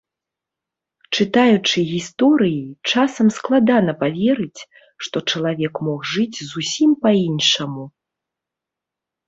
[1.17, 2.63] Чытаючы гісторыі,
[2.93, 4.61] часам складана паверыць,
[5.05, 7.83] што чалавек мог жыць зусім па-іншаму.